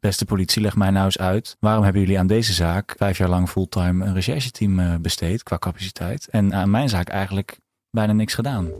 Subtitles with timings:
[0.00, 1.56] beste politie, leg mij nou eens uit.
[1.60, 5.58] Waarom hebben jullie aan deze zaak vijf jaar lang fulltime een rechercheteam eh, besteed qua
[5.58, 6.28] capaciteit?
[6.30, 7.58] En aan mijn zaak eigenlijk
[7.90, 8.70] bijna niks gedaan.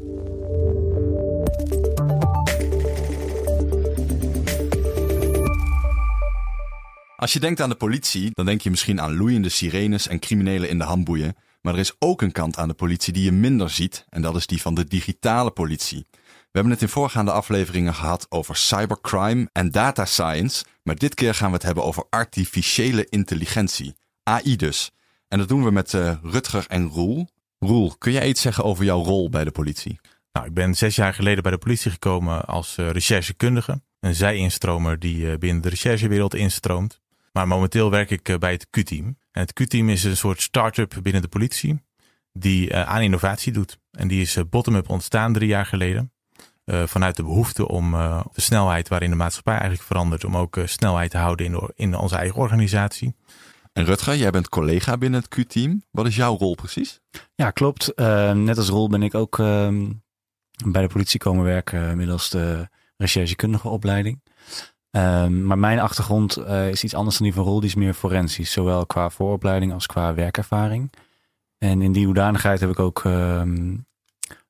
[7.16, 10.68] Als je denkt aan de politie, dan denk je misschien aan loeiende sirenes en criminelen
[10.68, 11.36] in de handboeien.
[11.60, 14.36] Maar er is ook een kant aan de politie die je minder ziet, en dat
[14.36, 16.06] is die van de digitale politie.
[16.12, 21.34] We hebben het in voorgaande afleveringen gehad over cybercrime en data science, maar dit keer
[21.34, 24.90] gaan we het hebben over artificiële intelligentie, AI dus.
[25.28, 27.28] En dat doen we met uh, Rutger en Roel.
[27.58, 30.00] Roel, kun jij iets zeggen over jouw rol bij de politie?
[30.32, 33.80] Nou, ik ben zes jaar geleden bij de politie gekomen als uh, recherchekundige.
[34.00, 37.00] Een zij-instromer die uh, binnen de recherchewereld instroomt.
[37.32, 39.18] Maar momenteel werk ik bij het Q-team.
[39.32, 41.82] En het Q-team is een soort start-up binnen de politie
[42.32, 43.78] die aan innovatie doet.
[43.90, 46.12] En die is bottom-up ontstaan drie jaar geleden.
[46.70, 50.56] Uh, vanuit de behoefte om uh, de snelheid waarin de maatschappij eigenlijk verandert, om ook
[50.56, 53.14] uh, snelheid te houden in, in onze eigen organisatie.
[53.72, 55.82] En Rutger, jij bent collega binnen het Q-team.
[55.90, 57.00] Wat is jouw rol precies?
[57.34, 57.92] Ja, klopt.
[58.34, 59.90] net als rol ben ik ook ehm,
[60.66, 64.22] bij de politie komen werken middels de recherchekundige opleiding.
[64.90, 67.60] Ehm, maar mijn achtergrond is iets anders dan die van rol.
[67.60, 70.92] Die is meer forensisch, zowel qua vooropleiding als qua werkervaring.
[71.58, 73.76] En in die hoedanigheid heb ik ook ehm,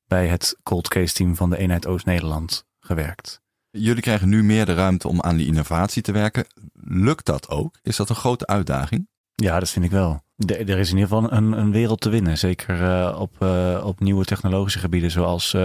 [0.08, 3.40] bij het cold case team van de eenheid Oost-Nederland gewerkt.
[3.70, 6.46] Jullie krijgen nu meer de ruimte om aan die innovatie te werken.
[6.72, 7.78] Lukt dat ook?
[7.82, 9.08] Is dat een grote uitdaging?
[9.34, 10.22] Ja, dat vind ik wel.
[10.46, 12.38] er is in ieder geval een, een wereld te winnen.
[12.38, 15.62] Zeker uh, op, uh, op nieuwe technologische gebieden, zoals, uh,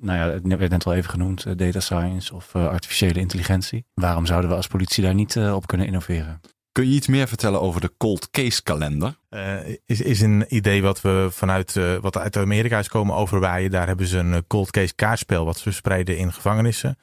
[0.00, 3.84] nou ja, het werd net al even genoemd, data science of artificiële intelligentie.
[3.94, 6.40] Waarom zouden we als politie daar niet op kunnen innoveren?
[6.72, 9.18] Kun je iets meer vertellen over de cold case kalender?
[9.30, 13.70] Uh, is, is een idee wat we vanuit uh, wat uit Amerika is komen overwaaien.
[13.70, 16.98] Daar hebben ze een cold case kaartspel wat ze verspreiden in gevangenissen.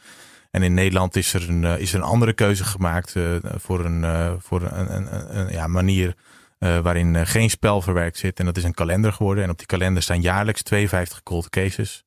[0.51, 4.61] En in Nederland is er een, is er een andere keuze gemaakt voor een, voor
[4.61, 6.15] een, een, een ja, manier
[6.57, 8.39] waarin geen spel verwerkt zit.
[8.39, 9.43] En dat is een kalender geworden.
[9.43, 12.04] En op die kalender staan jaarlijks 52 cold cases.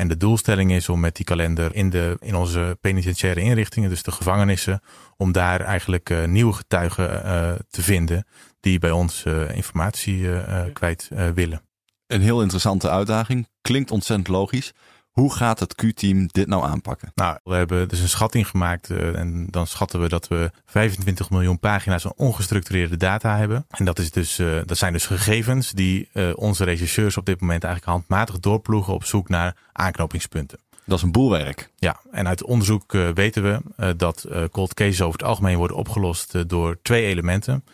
[0.00, 4.02] En de doelstelling is om met die kalender in, de, in onze penitentiaire inrichtingen, dus
[4.02, 4.80] de gevangenissen,
[5.16, 8.26] om daar eigenlijk uh, nieuwe getuigen uh, te vinden
[8.60, 10.28] die bij ons informatie
[10.72, 11.62] kwijt willen.
[12.06, 13.48] Een heel interessante uitdaging.
[13.60, 14.72] Klinkt ontzettend logisch.
[15.18, 17.12] Hoe gaat het Q-team dit nou aanpakken?
[17.14, 21.30] Nou, we hebben dus een schatting gemaakt uh, en dan schatten we dat we 25
[21.30, 23.66] miljoen pagina's aan ongestructureerde data hebben.
[23.70, 27.40] En dat, is dus, uh, dat zijn dus gegevens die uh, onze regisseurs op dit
[27.40, 30.58] moment eigenlijk handmatig doorploegen op zoek naar aanknopingspunten.
[30.84, 31.70] Dat is een boelwerk.
[31.76, 36.78] Ja, en uit onderzoek weten we dat cold cases over het algemeen worden opgelost door
[36.82, 37.64] twee elementen.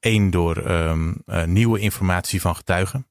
[0.00, 3.06] Eén door um, nieuwe informatie van getuigen.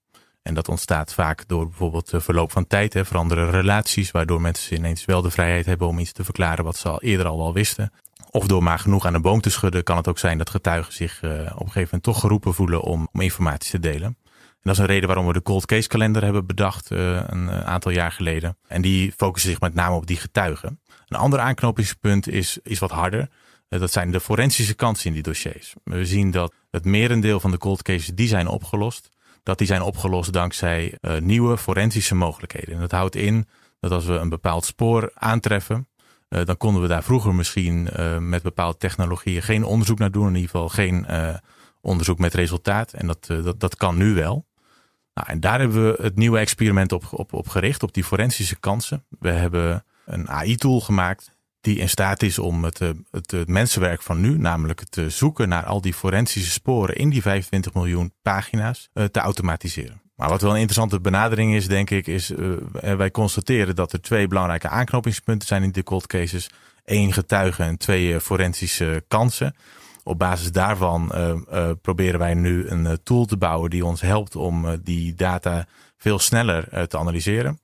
[0.47, 4.77] En dat ontstaat vaak door bijvoorbeeld de verloop van tijd, hè, veranderen relaties, waardoor mensen
[4.77, 7.53] ineens wel de vrijheid hebben om iets te verklaren wat ze al eerder al wel
[7.53, 7.91] wisten.
[8.31, 10.93] Of door maar genoeg aan een boom te schudden, kan het ook zijn dat getuigen
[10.93, 14.17] zich uh, op een gegeven moment toch geroepen voelen om, om informatie te delen.
[14.27, 17.51] En dat is een reden waarom we de cold case kalender hebben bedacht uh, een
[17.51, 18.57] aantal jaar geleden.
[18.67, 20.79] En die focussen zich met name op die getuigen.
[21.07, 23.29] Een ander aanknopingspunt is, is wat harder.
[23.69, 25.73] Dat zijn de forensische kansen in die dossiers.
[25.83, 29.09] We zien dat het merendeel van de cold cases die zijn opgelost
[29.47, 32.73] dat die zijn opgelost dankzij uh, nieuwe forensische mogelijkheden.
[32.73, 33.47] En dat houdt in
[33.79, 35.87] dat als we een bepaald spoor aantreffen,
[36.29, 40.27] uh, dan konden we daar vroeger misschien uh, met bepaalde technologieën geen onderzoek naar doen.
[40.27, 41.05] In ieder geval geen
[41.81, 42.93] onderzoek met resultaat.
[42.93, 44.45] En dat, dat, dat kan nu wel.
[45.13, 48.59] Nou, en daar hebben we het nieuwe experiment op, op, op gericht, op die forensische
[48.59, 49.05] kansen.
[49.19, 51.35] We hebben een AI-tool gemaakt
[51.67, 55.49] die in staat is om het, eh, het, het, mensenwerk van nu, namelijk het zoeken
[55.49, 60.01] naar al die forensische sporen in die 25 miljoen pagina's, eh, te automatiseren.
[60.15, 64.01] Maar wat wel een interessante benadering is, denk ik, is uh, wij constateren dat er
[64.01, 66.49] twee belangrijke aanknopingspunten zijn in de cold cases.
[66.85, 69.55] Eén getuige en twee forensische kansen.
[70.03, 71.13] Op basis daarvan
[71.81, 75.65] proberen wij nu een tool te bouwen die ons helpt om die data
[75.97, 77.59] veel sneller te analyseren.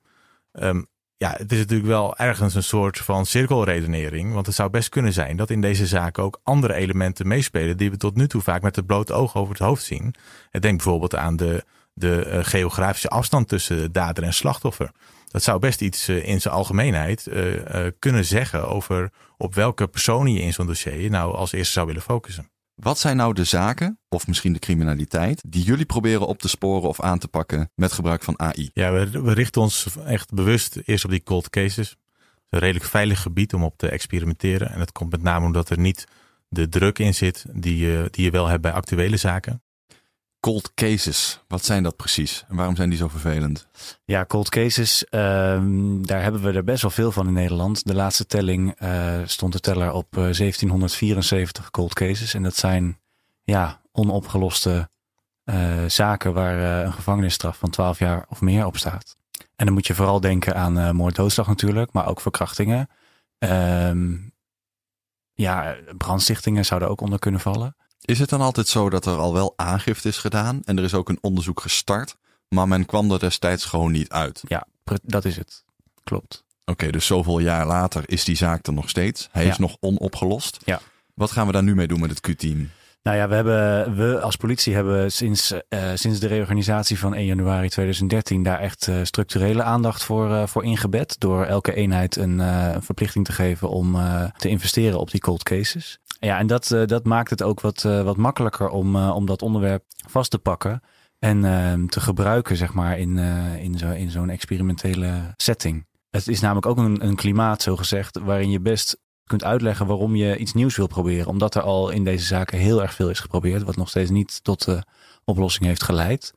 [0.52, 0.86] Um,
[1.24, 4.32] ja, het is natuurlijk wel ergens een soort van cirkelredenering.
[4.32, 7.90] Want het zou best kunnen zijn dat in deze zaak ook andere elementen meespelen die
[7.90, 10.14] we tot nu toe vaak met het blote oog over het hoofd zien.
[10.50, 14.90] Denk bijvoorbeeld aan de, de uh, geografische afstand tussen dader en slachtoffer.
[15.30, 20.32] Dat zou best iets uh, in zijn algemeenheid uh, kunnen zeggen over op welke personen
[20.32, 22.53] je in zo'n dossier nou als eerste zou willen focussen.
[22.74, 26.88] Wat zijn nou de zaken, of misschien de criminaliteit, die jullie proberen op te sporen
[26.88, 28.70] of aan te pakken met gebruik van AI?
[28.72, 31.88] Ja, we, richten ons echt bewust eerst op die cold cases.
[31.88, 31.96] Het is
[32.48, 34.70] een redelijk veilig gebied om op te experimenteren.
[34.70, 36.06] En dat komt met name omdat er niet
[36.48, 39.62] de druk in zit die je, die je wel hebt bij actuele zaken.
[40.44, 42.44] Cold cases, wat zijn dat precies?
[42.48, 43.66] En waarom zijn die zo vervelend?
[44.04, 47.86] Ja, cold cases, ehm, daar hebben we er best wel veel van in Nederland.
[47.86, 52.34] De laatste telling uh, stond de teller op 1774 cold cases.
[52.34, 53.00] En dat zijn
[53.42, 54.90] ja, onopgeloste
[55.44, 59.16] uh, zaken waar een gevangenisstraf van 12 jaar of meer op staat.
[59.56, 62.88] En dan moet je vooral denken aan uh, moord, doodslag natuurlijk, maar ook verkrachtingen.
[63.38, 64.32] Um,
[65.32, 67.76] ja, brandstichtingen zouden ook onder kunnen vallen.
[68.04, 70.94] Is het dan altijd zo dat er al wel aangifte is gedaan en er is
[70.94, 72.16] ook een onderzoek gestart,
[72.48, 74.42] maar men kwam er destijds gewoon niet uit?
[74.46, 74.66] Ja,
[75.02, 75.64] dat is het.
[76.04, 76.44] Klopt.
[76.64, 79.28] Oké, dus zoveel jaar later is die zaak er nog steeds.
[79.32, 79.50] Hij Ja.
[79.50, 80.58] is nog onopgelost.
[80.64, 80.80] Ja.
[81.14, 82.70] Wat gaan we daar nu mee doen met het Q-team?
[83.02, 87.24] Nou ja, we, hebben, we als politie hebben sinds, eh, sinds de reorganisatie van 1
[87.26, 91.16] januari 2013 daar echt eh, structurele aandacht voor, eh, voor ingebed.
[91.20, 92.40] Door elke eenheid een,
[92.82, 93.96] verplichting te geven om
[94.36, 95.98] te investeren op die cold cases.
[96.24, 99.26] Ja, en dat, eh, dat maakt het ook wat, eh, wat makkelijker om, eh, om
[99.26, 100.82] dat onderwerp vast te pakken.
[101.18, 103.18] En eh, te gebruiken, zeg maar, in,
[103.58, 105.86] in, zo, in zo'n experimentele setting.
[106.10, 110.16] Het is namelijk ook een, een klimaat, zo gezegd, waarin je best kunt uitleggen waarom
[110.16, 111.26] je iets nieuws wil proberen.
[111.26, 114.44] Omdat er al in deze zaken heel erg veel is geprobeerd, wat nog steeds niet
[114.44, 114.82] tot de
[115.24, 116.34] oplossing heeft geleid.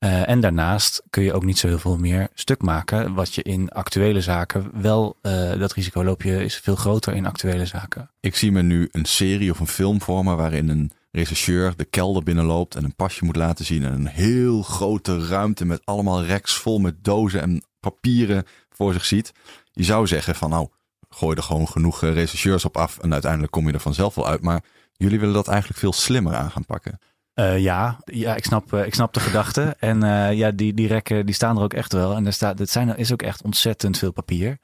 [0.00, 3.14] Uh, en daarnaast kun je ook niet zo heel veel meer stuk maken.
[3.14, 7.26] Wat je in actuele zaken wel, uh, dat risico loop je is veel groter in
[7.26, 8.10] actuele zaken.
[8.20, 11.84] Ik zie me nu een serie of een film voor me waarin een rechercheur de
[11.84, 13.84] kelder binnenloopt en een pasje moet laten zien.
[13.84, 19.04] En een heel grote ruimte met allemaal reks vol met dozen en papieren voor zich
[19.04, 19.32] ziet.
[19.72, 20.68] Je zou zeggen van nou,
[21.08, 24.26] gooi er gewoon genoeg eh, rechercheurs op af en uiteindelijk kom je er vanzelf wel
[24.26, 24.42] uit.
[24.42, 24.62] Maar
[24.96, 26.98] jullie willen dat eigenlijk veel slimmer aan gaan pakken.
[27.38, 29.76] Uh, ja, ja ik, snap, uh, ik snap de gedachte.
[29.78, 32.14] En uh, ja, die, die rekken die staan er ook echt wel.
[32.14, 34.58] En er staat, het zijn, is ook echt ontzettend veel papier.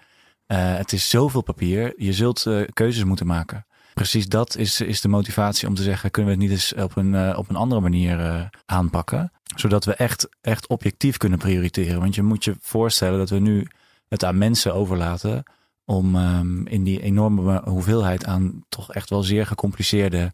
[0.47, 1.95] het is zoveel papier.
[1.97, 3.67] Je zult keuzes moeten maken.
[3.95, 6.97] Precies dat is, is de motivatie om te zeggen: kunnen we het niet eens op
[6.97, 9.33] een, op een andere manier aanpakken?
[9.57, 12.01] Zodat we echt, echt objectief kunnen prioriteren.
[12.01, 13.67] Want je moet je voorstellen dat we nu
[14.09, 15.43] het aan mensen overlaten
[15.85, 20.33] om um, in die enorme hoeveelheid aan toch echt wel zeer gecompliceerde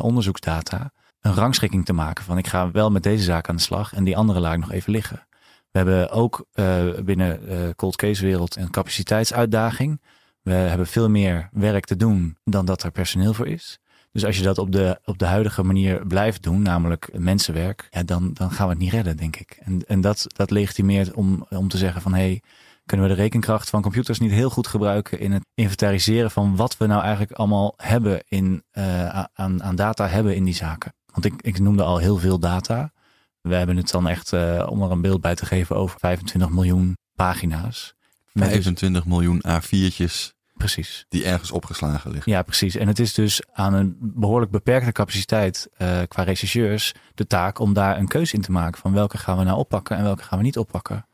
[0.00, 0.92] onderzoeksdata
[1.24, 4.04] een rangschikking te maken van ik ga wel met deze zaak aan de slag en
[4.04, 5.26] die andere laat ik nog even liggen.
[5.70, 10.00] We hebben ook uh, binnen uh, cold case wereld een capaciteitsuitdaging.
[10.42, 13.78] We hebben veel meer werk te doen dan dat er personeel voor is.
[14.12, 18.02] Dus als je dat op de, op de huidige manier blijft doen, namelijk mensenwerk, ja,
[18.02, 19.58] dan, dan gaan we het niet redden, denk ik.
[19.62, 22.42] En, en dat, dat legitimeert om, om te zeggen van hé, hey,
[22.86, 26.76] kunnen we de rekenkracht van computers niet heel goed gebruiken in het inventariseren van wat
[26.76, 30.92] we nou eigenlijk allemaal hebben in, uh, aan, aan data hebben in die zaken.
[31.14, 32.92] Want ik, ik noemde al heel veel data.
[33.40, 36.50] We hebben het dan echt, uh, om er een beeld bij te geven, over 25
[36.50, 37.94] miljoen pagina's.
[38.32, 40.32] 25 dus, miljoen A4'tjes.
[40.54, 41.06] Precies.
[41.08, 42.32] Die ergens opgeslagen liggen.
[42.32, 42.76] Ja, precies.
[42.76, 47.72] En het is dus aan een behoorlijk beperkte capaciteit uh, qua rechercheurs de taak om
[47.72, 50.38] daar een keuze in te maken van welke gaan we nou oppakken en welke gaan
[50.38, 51.06] we niet oppakken.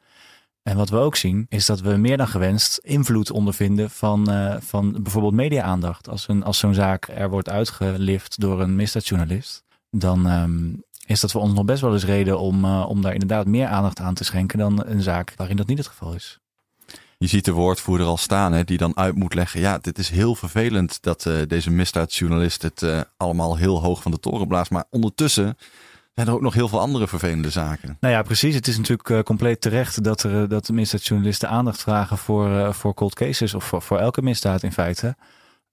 [0.63, 4.57] En wat we ook zien, is dat we meer dan gewenst invloed ondervinden van, uh,
[4.61, 6.09] van bijvoorbeeld media-aandacht.
[6.09, 11.31] Als, een, als zo'n zaak er wordt uitgelift door een misdaadjournalist, dan um, is dat
[11.31, 14.15] voor ons nog best wel eens reden om, uh, om daar inderdaad meer aandacht aan
[14.15, 16.39] te schenken dan een zaak waarin dat niet het geval is.
[17.19, 19.61] Je ziet de woordvoerder al staan, hè, die dan uit moet leggen.
[19.61, 24.11] Ja, dit is heel vervelend dat uh, deze misdaadjournalist het uh, allemaal heel hoog van
[24.11, 24.71] de toren blaast.
[24.71, 25.57] Maar ondertussen
[26.15, 27.97] zijn er ook nog heel veel andere vervelende zaken.
[28.01, 28.55] Nou ja, precies.
[28.55, 32.95] Het is natuurlijk uh, compleet terecht dat, er, dat de misdaadjournalisten aandacht vragen voor, voor
[32.95, 35.17] cold cases of voor, voor elke misdaad in feite.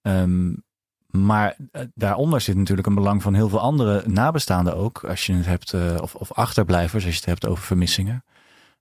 [0.02, 0.64] Um,
[1.08, 1.56] maar
[1.94, 5.04] daaronder zit natuurlijk een belang van heel veel andere nabestaanden ook.
[5.04, 8.24] Als je het hebt, uh, of, of achterblijvers, als je het hebt over vermissingen.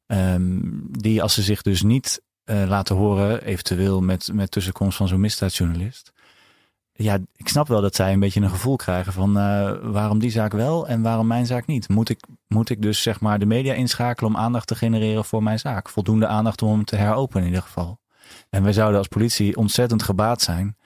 [0.07, 5.09] Um, die als ze zich dus niet uh, laten horen, eventueel met, met tussenkomst van
[5.09, 6.13] zo'n misdaadjournalist.
[6.93, 9.33] Ja, ik snap wel dat zij een beetje een gevoel krijgen van
[9.93, 11.89] waarom die zaak wel en waarom mijn zaak niet.
[11.89, 15.43] Moet ik, moet ik dus zeg maar de media inschakelen om aandacht te genereren voor
[15.43, 15.89] mijn zaak?
[15.89, 17.99] Voldoende aandacht om hem te heropenen in ieder geval.
[18.51, 20.77] En wij zouden als politie ontzettend gebaat zijn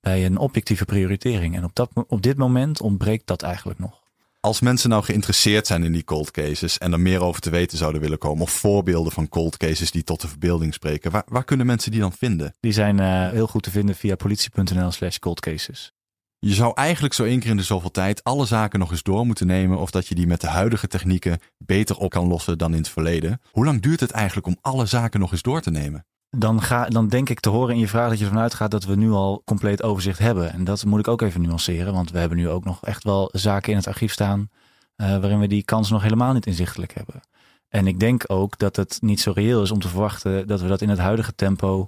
[0.00, 1.56] bij een objectieve prioritering.
[1.56, 4.00] En op, dat, op dit moment ontbreekt dat eigenlijk nog.
[4.40, 7.78] Als mensen nou geïnteresseerd zijn in die cold cases en er meer over te weten
[7.78, 11.44] zouden willen komen, of voorbeelden van cold cases die tot de verbeelding spreken, waar, waar
[11.44, 12.54] kunnen mensen die dan vinden?
[12.60, 15.92] Die zijn uh, heel goed te vinden via politie.nl/slash cold cases.
[16.38, 19.26] Je zou eigenlijk zo één keer in de zoveel tijd alle zaken nog eens door
[19.26, 22.72] moeten nemen, of dat je die met de huidige technieken beter op kan lossen dan
[22.72, 23.40] in het verleden.
[23.50, 26.06] Hoe lang duurt het eigenlijk om alle zaken nog eens door te nemen?
[26.30, 28.84] Dan, ga, dan denk ik te horen in je vraag dat je ervan uitgaat dat
[28.84, 30.52] we nu al compleet overzicht hebben.
[30.52, 33.28] En dat moet ik ook even nuanceren, want we hebben nu ook nog echt wel
[33.32, 34.48] zaken in het archief staan
[34.96, 37.20] uh, waarin we die kans nog helemaal niet inzichtelijk hebben.
[37.68, 40.68] En ik denk ook dat het niet zo reëel is om te verwachten dat we
[40.68, 41.86] dat in het huidige tempo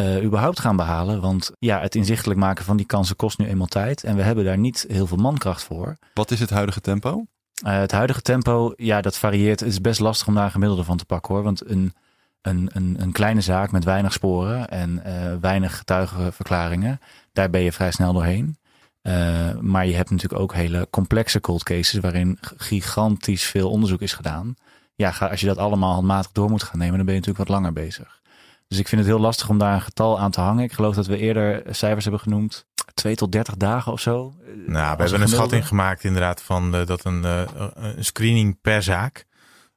[0.00, 1.20] uh, überhaupt gaan behalen.
[1.20, 4.04] Want ja, het inzichtelijk maken van die kansen kost nu eenmaal tijd.
[4.04, 5.96] En we hebben daar niet heel veel mankracht voor.
[6.14, 7.24] Wat is het huidige tempo?
[7.66, 9.60] Uh, het huidige tempo, ja, dat varieert.
[9.60, 11.42] Het is best lastig om daar een gemiddelde van te pakken hoor.
[11.42, 11.94] Want een,
[12.42, 17.00] een, een, een kleine zaak met weinig sporen en uh, weinig getuigenverklaringen,
[17.32, 18.56] daar ben je vrij snel doorheen.
[19.02, 24.12] Uh, maar je hebt natuurlijk ook hele complexe cold cases waarin gigantisch veel onderzoek is
[24.12, 24.54] gedaan.
[24.94, 27.58] Ja, als je dat allemaal handmatig door moet gaan nemen, dan ben je natuurlijk wat
[27.58, 28.20] langer bezig.
[28.68, 30.64] Dus ik vind het heel lastig om daar een getal aan te hangen.
[30.64, 32.66] Ik geloof dat we eerder cijfers hebben genoemd.
[32.94, 34.34] twee tot dertig dagen of zo.
[34.66, 39.26] Nou, we hebben een schatting gemaakt inderdaad van uh, dat een, een screening per zaak.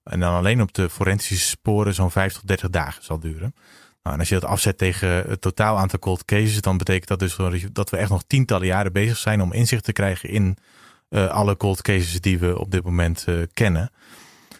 [0.05, 3.55] En dan alleen op de forensische sporen zo'n 5 tot 30 dagen zal duren.
[4.03, 7.19] Nou, en als je dat afzet tegen het totaal aantal cold cases, dan betekent dat
[7.19, 7.37] dus
[7.71, 10.57] dat we echt nog tientallen jaren bezig zijn om inzicht te krijgen in
[11.09, 13.91] uh, alle cold cases die we op dit moment uh, kennen.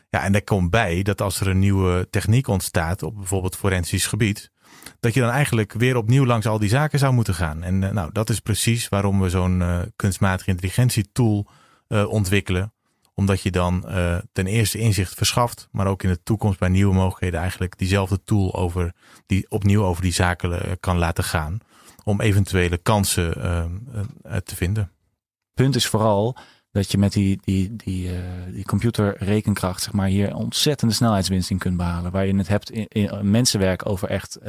[0.10, 4.08] Ja, en daar komt bij dat als er een nieuwe techniek ontstaat op bijvoorbeeld forensisch
[4.08, 4.52] gebied,
[5.00, 7.64] dat je dan eigenlijk weer opnieuw langs al die zaken zou moeten gaan.
[7.64, 9.64] En uh, nou, dat is precies waarom we zo'n
[9.96, 11.48] kunstmatige intelligentie tool
[12.08, 12.75] ontwikkelen
[13.16, 16.94] omdat je dan uh, ten eerste inzicht verschaft, maar ook in de toekomst bij nieuwe
[16.94, 18.94] mogelijkheden eigenlijk diezelfde tool over,
[19.26, 21.60] die opnieuw over die zaken uh, kan laten gaan.
[22.04, 24.92] Om eventuele kansen uh, te vinden.
[25.54, 26.38] Punt is vooral
[26.72, 28.10] dat je met die, die, die,
[28.52, 32.12] die computerrekenkracht zeg maar, hier ontzettende snelheidswinst in kunt behalen.
[32.12, 34.40] Waar je het hebt in mensenwerk over echt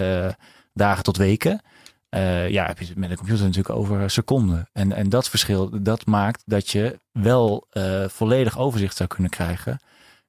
[0.72, 1.60] dagen tot weken.
[2.10, 4.68] Uh, ja, heb je het met een computer natuurlijk over seconden.
[4.72, 9.78] En, en dat verschil, dat maakt dat je wel uh, volledig overzicht zou kunnen krijgen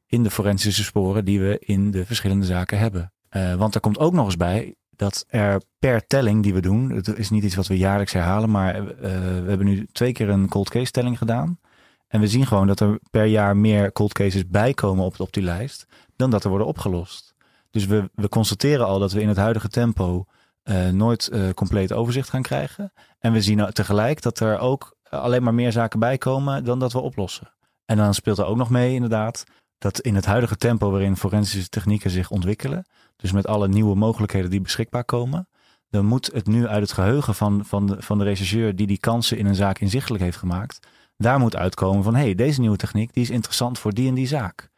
[0.06, 3.12] in de forensische sporen die we in de verschillende zaken hebben.
[3.32, 6.90] Uh, want er komt ook nog eens bij dat er per telling die we doen,
[6.90, 10.50] het is niet iets wat we jaarlijks herhalen, maar we hebben nu twee keer een
[10.50, 11.60] cold case telling gedaan.
[12.08, 15.44] En we zien gewoon dat er per jaar meer cold cases bijkomen op, op die
[15.44, 17.36] lijst dan dat er worden opgelost.
[17.72, 20.26] Dus we, we constateren al dat we in het huidige tempo
[20.70, 22.94] uh, nooit uh, compleet overzicht gaan krijgen.
[23.20, 26.94] En we zien tegelijk dat er ook alleen maar meer zaken bij komen dan dat
[26.94, 27.54] we oplossen.
[27.86, 29.44] En dan speelt er ook nog mee inderdaad
[29.78, 34.50] dat in het huidige tempo waarin forensische technieken zich ontwikkelen, dus met alle nieuwe mogelijkheden
[34.50, 35.48] die beschikbaar komen,
[35.90, 39.00] dan moet het nu uit het geheugen van, van, de, van de rechercheur die die
[39.00, 42.78] kansen in een zaak inzichtelijk heeft gemaakt, daar moet uitkomen van hé, hey, deze nieuwe
[42.78, 44.70] techniek die is interessant voor die en die zaak.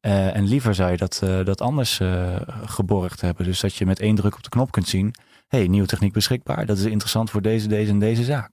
[0.00, 3.44] En liever zou je dat, dat anders uh, geborgd hebben.
[3.44, 5.14] Dus dat je met één druk op de knop kunt zien
[5.54, 6.66] hey, nieuwe techniek beschikbaar.
[6.66, 8.50] Dat is interessant voor deze, deze en deze zaak.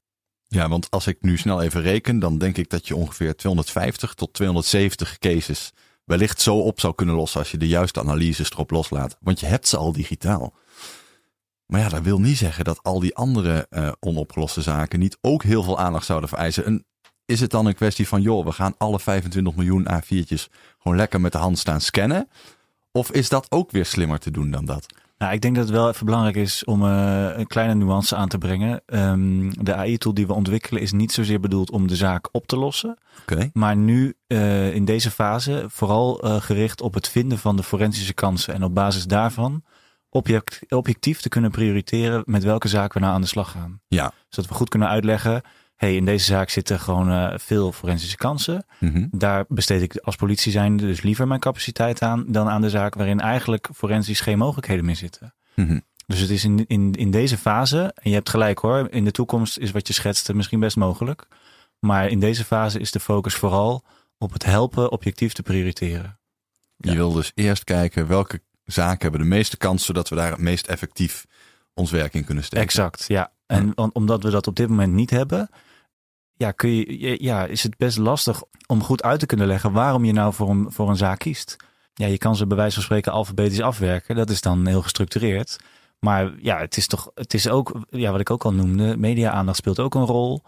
[0.48, 4.14] Ja, want als ik nu snel even reken, dan denk ik dat je ongeveer 250
[4.14, 5.72] tot 270 cases
[6.06, 9.18] wellicht zo op zou kunnen lossen als je de juiste analyses erop loslaat.
[9.20, 10.54] Want je hebt ze al digitaal.
[11.66, 15.44] Maar ja, dat wil niet zeggen dat al die andere uh, onopgeloste zaken niet ook
[15.44, 16.66] heel veel aandacht zouden vereisen.
[16.66, 16.86] En
[17.26, 21.22] is het dan een kwestie van, joh, we gaan alle 25 miljoen A4'tjes gewoon lekker
[21.22, 22.30] met de hand staan scannen?
[22.92, 24.86] Of is dat ook weer slimmer te doen dan dat?
[25.22, 28.28] Nou, ik denk dat het wel even belangrijk is om uh, een kleine nuance aan
[28.28, 28.82] te brengen.
[28.86, 32.58] Um, de AI-tool die we ontwikkelen is niet zozeer bedoeld om de zaak op te
[32.58, 32.98] lossen.
[33.22, 33.50] Okay.
[33.54, 38.14] Maar nu uh, in deze fase vooral uh, gericht op het vinden van de forensische
[38.14, 38.54] kansen.
[38.54, 39.64] En op basis daarvan
[40.10, 43.82] object, objectief te kunnen prioriteren met welke zaak we nou aan de slag gaan.
[43.88, 44.12] Ja.
[44.30, 45.42] Zodat we goed kunnen uitleggen
[45.82, 48.66] hey, in deze zaak zitten gewoon uh, veel forensische kansen.
[48.78, 49.08] Mm -hmm.
[49.12, 52.96] Daar besteed ik als politie zijn dus liever mijn capaciteit aan dan aan de zaak
[52.96, 55.34] waarin eigenlijk forensisch geen mogelijkheden meer zitten.
[55.56, 55.82] Mm -hmm.
[56.06, 59.12] Dus het is in, in, in deze fase, en je hebt gelijk hoor, in de
[59.12, 61.28] toekomst is wat je schetste misschien best mogelijk.
[61.80, 63.84] Maar in deze fase is de focus vooral
[64.18, 66.20] op het helpen objectief te prioriteren.
[66.78, 70.40] Je wil dus eerst kijken welke zaken hebben de meeste kans, zodat we daar het
[70.40, 71.26] meest effectief
[71.74, 72.66] ons werk in kunnen steken.
[72.66, 73.32] Exact, ja.
[73.46, 73.90] En ja.
[73.94, 75.50] omdat we dat op dit moment niet hebben,
[76.42, 80.06] ja, kun je, ja, is het best lastig om goed uit te kunnen leggen waarom
[80.06, 81.56] je nou voor een, voor een zaak kiest.
[81.94, 84.16] Ja, je kan ze bij wijze van spreken alfabetisch afwerken.
[84.16, 85.58] Dat is dan heel gestructureerd.
[86.00, 89.58] Maar ja, het is toch, het is ook, ja, wat ik ook al noemde, media-aandacht
[89.58, 90.42] speelt ook een rol.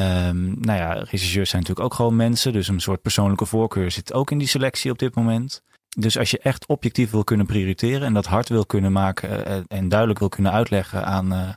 [0.00, 2.52] Um, nou ja, regisseurs zijn natuurlijk ook gewoon mensen.
[2.52, 5.62] Dus een soort persoonlijke voorkeur zit ook in die selectie op dit moment.
[5.88, 9.88] Dus als je echt objectief wil kunnen prioriteren en dat hard wil kunnen maken en
[9.88, 11.48] duidelijk wil kunnen uitleggen aan uh,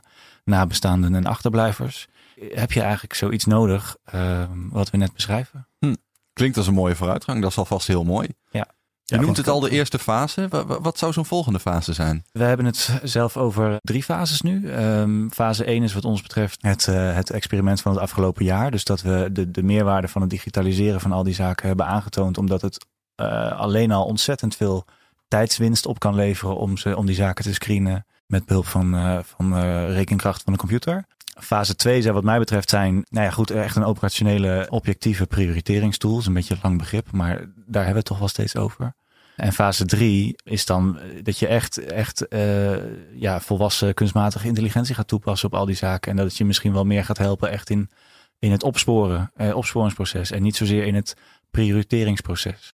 [0.44, 2.08] nabestaanden en achterblijvers,
[2.40, 5.68] heb je eigenlijk zoiets nodig uh, wat we net beschrijven.
[5.78, 5.94] Hm.
[6.32, 7.40] Klinkt als een mooie vooruitgang.
[7.42, 8.28] Dat is alvast heel mooi.
[8.50, 8.74] Ja.
[9.04, 10.48] Je ja, noemt het al de eerste fase.
[10.48, 12.24] Wat, wat zou zo'n volgende fase zijn?
[12.32, 14.72] We hebben het zelf over drie fases nu.
[14.72, 18.70] Um, fase 1 is wat ons betreft het, uh, het experiment van het afgelopen jaar.
[18.70, 22.38] Dus dat we de, de meerwaarde van het digitaliseren van al die zaken hebben aangetoond.
[22.38, 22.86] Omdat het
[23.20, 24.84] uh, alleen al ontzettend veel
[25.28, 29.18] tijdswinst op kan leveren om, ze, om die zaken te screenen met behulp van, uh,
[29.22, 31.06] van rekenkracht van de computer.
[31.40, 36.10] Fase 2 zou wat mij betreft zijn, nou ja goed, echt een operationele objectieve prioriteringstool.
[36.10, 38.56] Dat is een beetje een lang begrip, maar daar hebben we het toch wel steeds
[38.56, 38.94] over.
[39.36, 42.76] En fase 3 is dan dat je echt, echt uh,
[43.14, 46.10] ja, volwassen kunstmatige intelligentie gaat toepassen op al die zaken.
[46.10, 47.90] En dat het je misschien wel meer gaat helpen echt in,
[48.38, 50.30] in het opsporen, uh, opsporingsproces.
[50.30, 51.14] En niet zozeer in het
[51.50, 52.72] prioriteringsproces.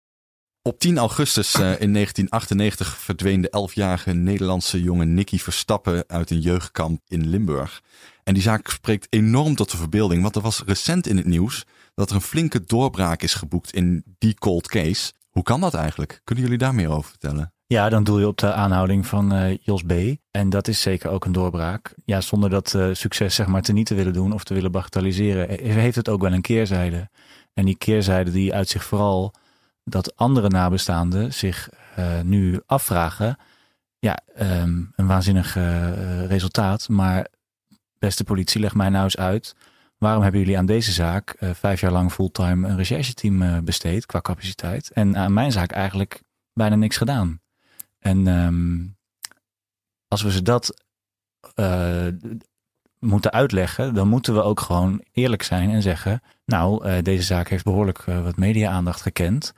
[0.62, 7.02] Op 10 augustus in 1998 verdween de 11-jarige Nederlandse jongen Nicky Verstappen uit een jeugdkamp
[7.08, 7.82] in Limburg.
[8.28, 11.66] En die zaak spreekt enorm tot de verbeelding, want er was recent in het nieuws
[11.96, 15.14] dat er een flinke doorbraak is geboekt in die cold case.
[15.30, 16.22] Hoe kan dat eigenlijk?
[16.24, 17.54] Kunnen jullie daar meer over vertellen?
[17.68, 19.92] Ja, dan doe je op de aanhouding van uh, Jos B.
[20.32, 21.94] En dat is zeker ook een doorbraak.
[22.06, 25.50] Ja, zonder dat uh, succes zeg maar niet te willen doen of te willen bagatelliseren,
[25.64, 27.10] heeft het ook wel een keerzijde.
[27.54, 29.34] En die keerzijde die uit zich vooral
[29.84, 31.70] dat andere nabestaanden zich
[32.00, 33.38] uh, nu afvragen.
[34.00, 35.54] Ja, um, een waanzinnig
[36.28, 36.90] resultaat.
[36.90, 37.28] Maar
[38.00, 39.56] beste politie, leg mij nou eens uit.
[39.98, 44.92] Waarom hebben jullie aan deze zaak vijf jaar lang fulltime een rechercheteam besteed qua capaciteit?
[44.92, 46.22] En aan mijn zaak eigenlijk
[46.54, 47.42] bijna niks gedaan.
[48.00, 48.98] En um,
[50.08, 50.84] als we ze dat
[51.56, 52.08] uh,
[53.00, 57.50] moeten uitleggen, dan moeten we ook gewoon eerlijk zijn en zeggen: Nou, uh, deze zaak
[57.50, 59.54] heeft behoorlijk uh, wat media-aandacht gekend.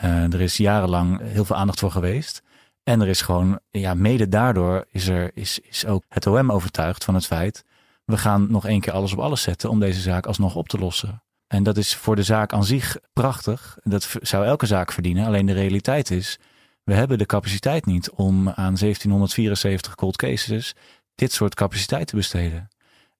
[0.00, 2.42] er is jarenlang heel veel aandacht voor geweest.
[2.82, 7.04] En er is gewoon, ja, mede daardoor is, er, is, is ook het OM overtuigd
[7.04, 7.64] van het feit:
[8.10, 10.78] we gaan nog één keer alles op alles zetten om deze zaak alsnog op te
[10.78, 11.22] lossen.
[11.46, 13.78] En dat is voor de zaak aan zich prachtig.
[13.82, 15.26] Dat zou elke zaak verdienen.
[15.26, 16.38] Alleen de realiteit is
[16.84, 20.74] we hebben de capaciteit niet om aan 1774 cold cases
[21.14, 22.68] dit soort capaciteit te besteden.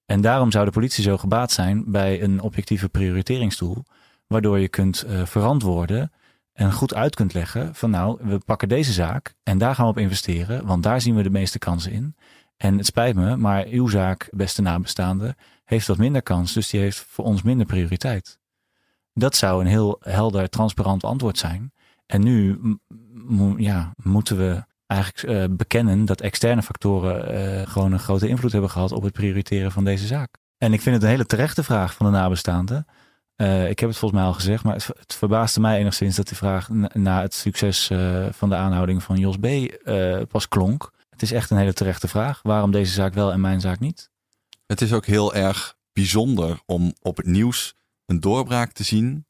[0.07, 3.85] En daarom zou de politie zo gebaat zijn bij een objectieve prioriteringstoel,
[4.27, 6.13] waardoor je kunt uh, verantwoorden
[6.53, 9.91] en goed uit kunt leggen van nou, we pakken deze zaak en daar gaan we
[9.91, 12.15] op investeren, want daar zien we de meeste kansen in.
[12.61, 16.81] En het spijt me, maar uw zaak, beste nabestaande, heeft wat minder kans, dus die
[16.81, 18.38] heeft voor ons minder prioriteit.
[19.14, 21.73] Dat zou een heel helder, transparant antwoord zijn.
[22.07, 22.61] En nu
[23.57, 28.71] ja, moeten we eigenlijk uh, bekennen dat externe factoren uh, gewoon een grote invloed hebben
[28.71, 30.35] gehad op het prioriteren van deze zaak.
[30.59, 32.87] En ik vind het een hele terechte vraag van de nabestaanden.
[33.37, 36.29] Uh, ik heb het volgens mij al gezegd, maar het, het verbaasde mij enigszins dat
[36.29, 37.90] die vraag na, na het succes
[38.31, 39.47] van de aanhouding van Jos B.
[40.29, 40.90] pas klonk.
[41.21, 42.41] Het is echt een hele terechte vraag.
[42.43, 44.11] Waarom deze zaak wel en mijn zaak niet?
[44.67, 47.75] Het is ook heel erg bijzonder om op het nieuws
[48.07, 49.27] een doorbraak te zien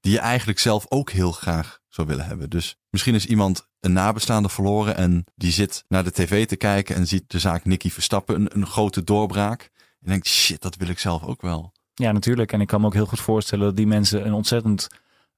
[0.00, 2.50] die je eigenlijk zelf ook heel graag zou willen hebben.
[2.50, 6.96] Dus misschien is iemand een nabestaande verloren en die zit naar de tv te kijken
[6.96, 9.70] en ziet de zaak Nicky Verstappen een, een grote doorbraak.
[10.00, 11.72] En denkt, shit, dat wil ik zelf ook wel.
[11.94, 12.52] Ja, natuurlijk.
[12.52, 14.88] En ik kan me ook heel goed voorstellen dat die mensen een ontzettend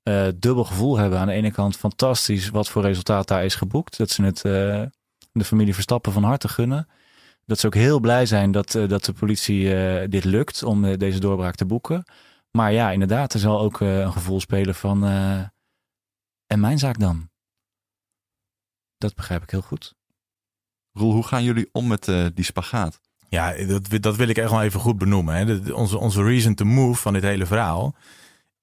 [0.04, 1.18] uh, dubbel gevoel hebben.
[1.18, 3.96] Aan de ene kant fantastisch wat voor resultaat daar is geboekt.
[3.96, 4.82] Dat ze het uh,
[5.32, 6.88] de familie Verstappen van harte gunnen.
[7.46, 9.64] Dat ze ook heel blij zijn dat, uh, dat de politie
[10.08, 12.04] dit lukt om deze doorbraak te boeken.
[12.50, 15.04] Maar ja, inderdaad, er zal ook een gevoel spelen van
[16.46, 17.30] en mijn zaak dan?
[18.98, 19.94] Dat begrijp ik heel goed.
[20.92, 23.00] Roel, hoe gaan jullie om met uh, die spagaat?
[23.28, 25.34] Ja, dat, dat wil ik echt wel even goed benoemen.
[25.34, 25.72] Hè.
[25.72, 27.94] onze, onze reason to move van dit hele verhaal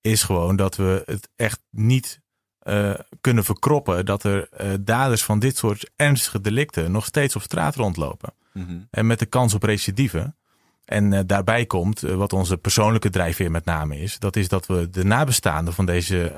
[0.01, 2.21] is gewoon dat we het echt niet
[2.67, 7.41] uh, kunnen verkroppen dat er uh, daders van dit soort ernstige delicten nog steeds op
[7.41, 8.33] straat rondlopen.
[8.53, 8.87] Mm -hmm.
[8.91, 10.33] En met de kans op recidive.
[10.85, 14.89] En uh, daarbij komt, wat onze persoonlijke drijfveer met name is, dat is dat we
[14.89, 16.33] de nabestaanden van deze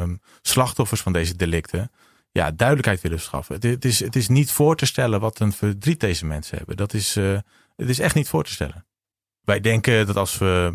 [0.00, 1.90] um, slachtoffers van deze delicten,
[2.30, 3.54] ja, duidelijkheid willen schaffen.
[3.54, 6.76] Het, het, is, het is niet voor te stellen wat een verdriet deze mensen hebben.
[6.76, 7.14] Dat is,
[7.76, 8.86] het is echt niet voor te stellen.
[9.40, 10.72] Wij denken dat als we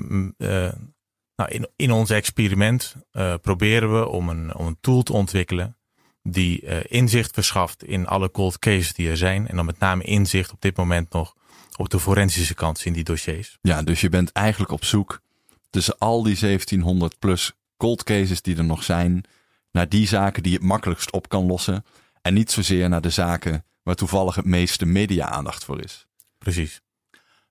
[1.36, 2.96] nou, in, in ons experiment
[3.42, 5.78] proberen we om een, om een tool te ontwikkelen
[6.24, 9.48] die inzicht verschaft in alle cold cases die er zijn.
[9.48, 11.36] En dan met name inzicht op dit moment nog
[11.78, 13.58] op de forensische kant in die dossiers.
[13.62, 15.22] Ja, dus je bent eigenlijk op zoek
[15.70, 19.24] tussen al die 1700 plus cold cases die er nog zijn,
[19.72, 21.86] naar die zaken die het makkelijkst op kan lossen.
[22.22, 26.08] En niet zozeer naar de zaken waar toevallig het meeste media-aandacht voor is.
[26.38, 26.82] Precies.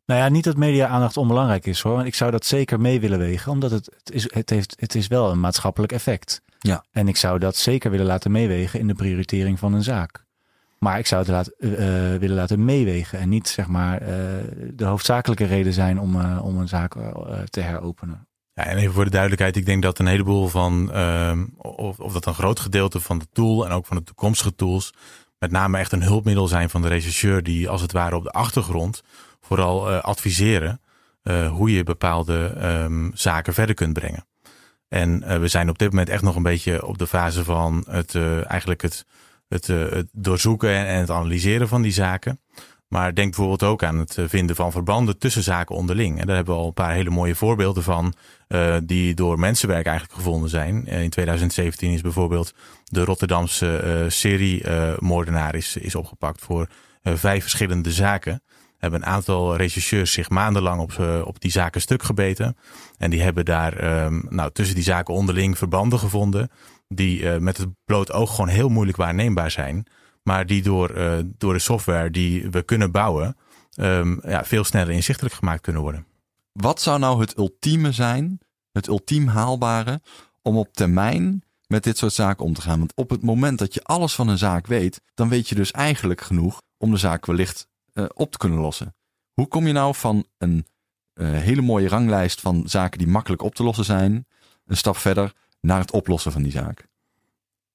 [0.07, 1.95] Nou ja, niet dat media-aandacht onbelangrijk is hoor.
[1.95, 4.95] Want ik zou dat zeker mee willen wegen, omdat het, het, is, het, heeft, het
[4.95, 6.43] is wel een maatschappelijk effect.
[6.59, 6.85] Ja.
[6.91, 10.25] En ik zou dat zeker willen laten meewegen in de prioritering van een zaak.
[10.79, 11.79] Maar ik zou het laat, uh,
[12.17, 14.09] willen laten meewegen en niet zeg maar uh,
[14.73, 16.95] de hoofdzakelijke reden zijn om, uh, om een zaak
[17.51, 18.27] te heropenen.
[18.55, 22.13] Ja, en even voor de duidelijkheid, ik denk dat een heleboel van, ehm, of, of
[22.13, 24.93] dat een groot gedeelte van de tool en ook van de toekomstige tools,
[25.39, 28.31] met name echt een hulpmiddel zijn van de rechercheur die als het ware op de
[28.31, 29.03] achtergrond
[29.47, 30.81] vooral adviseren
[31.51, 34.27] hoe je bepaalde um, zaken verder kunt brengen.
[34.89, 38.15] En we zijn op dit moment echt nog een beetje op de fase van het
[38.47, 39.05] eigenlijk het
[39.49, 42.41] het, het doorzoeken en het analyseren van die zaken.
[42.89, 46.21] Maar denk bijvoorbeeld ook aan het eh, vinden van verbanden tussen zaken onderling.
[46.21, 48.15] En daar hebben we al een paar hele mooie voorbeelden van,
[48.85, 50.87] die door mensenwerk eigenlijk gevonden zijn.
[50.87, 52.55] in 2017 is bijvoorbeeld
[52.85, 54.65] de Rotterdamse serie
[54.99, 56.69] moordenaar is, is opgepakt voor
[57.03, 58.43] vijf verschillende zaken.
[58.85, 62.57] Hebben een aantal rechercheurs zich maandenlang op, op die zaken stuk gebeten.
[62.99, 66.51] En die hebben daar ehm, nou, tussen die zaken onderling verbanden gevonden.
[66.89, 69.87] Die met het bloot oog gewoon heel moeilijk waarneembaar zijn.
[70.23, 70.95] Maar die door,
[71.39, 73.37] door de software die we kunnen bouwen,
[73.77, 76.07] um, ja, veel sneller inzichtelijk gemaakt kunnen worden.
[76.53, 78.39] Wat zou nou het ultieme zijn,
[78.73, 80.01] het ultiem haalbare,
[80.43, 82.79] om op termijn met dit soort zaken om te gaan?
[82.79, 85.71] Want op het moment dat je alles van een zaak weet, dan weet je dus
[85.71, 88.95] eigenlijk genoeg om de zaak wellicht uh, op te kunnen lossen.
[89.33, 90.67] Hoe kom je nou van een
[91.15, 94.27] uh, hele mooie ranglijst van zaken die makkelijk op te lossen zijn,
[94.67, 96.87] een stap verder naar het oplossen van die zaak?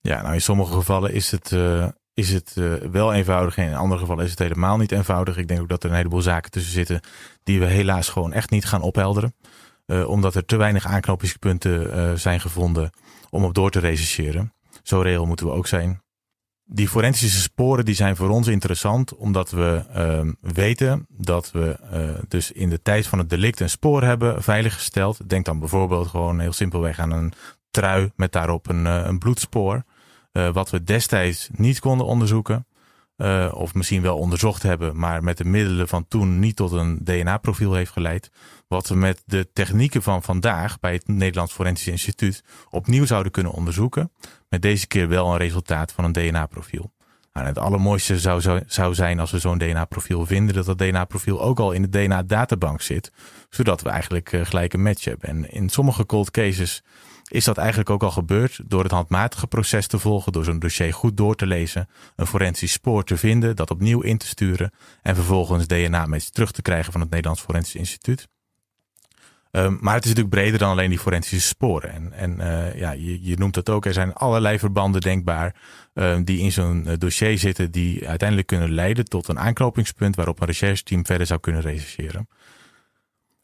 [0.02, 2.54] Ja, nou in sommige gevallen is het, uh, is het
[2.92, 5.38] wel eenvoudig en in andere gevallen is het helemaal niet eenvoudig.
[5.38, 7.02] Ik denk ook dat er een heleboel zaken tussen zitten
[7.44, 9.36] die we helaas gewoon echt niet gaan ophelderen.
[10.06, 12.92] Omdat er te weinig aanknopingspunten zijn gevonden
[13.30, 14.54] om op door te rechercheren.
[14.84, 16.02] Zo reëel moeten we ook zijn.
[16.72, 21.80] Die forensische sporen die zijn voor ons interessant omdat we uh, weten dat we
[22.28, 25.30] dus in de tijd van het delict een spoor hebben veiliggesteld.
[25.30, 27.34] Denk dan bijvoorbeeld gewoon heel simpelweg aan een
[27.72, 29.84] trui met daarop een, een bloedspoor.
[30.34, 32.66] Uh, wat we destijds niet konden onderzoeken.
[33.22, 37.00] Uh, of misschien wel onderzocht hebben, maar met de middelen van toen niet tot een
[37.04, 38.32] DNA-profiel heeft geleid.
[38.68, 43.52] Wat we met de technieken van vandaag bij het Nederlands Forensisch Instituut opnieuw zouden kunnen
[43.52, 44.12] onderzoeken.
[44.50, 46.92] Met deze keer wel een resultaat van een DNA-profiel.
[47.34, 51.42] Nou, het allermooiste zou, zou, zou zijn als we zo'n DNA-profiel vinden, dat dat DNA-profiel
[51.42, 53.12] ook al in de DNA-databank zit.
[53.50, 55.30] Zodat we eigenlijk uh, gelijk een match hebben.
[55.30, 56.84] En in sommige cold cases
[57.30, 60.94] is dat eigenlijk ook al gebeurd door het handmatige proces te volgen, door zo'n dossier
[60.94, 65.16] goed door te lezen, een forensisch spoor te vinden, dat opnieuw in te sturen en
[65.16, 68.28] vervolgens DNA-match terug te krijgen van het Nederlands Forensisch Instituut.
[69.52, 71.92] Um, maar het is natuurlijk breder dan alleen die forensische sporen.
[71.92, 75.56] En, en uh, ja, je, je noemt het ook, er zijn allerlei verbanden denkbaar
[75.94, 80.40] uh, die in zo'n uh, dossier zitten, die uiteindelijk kunnen leiden tot een aanknopingspunt waarop
[80.40, 82.28] een rechercheteam verder zou kunnen rechercheren.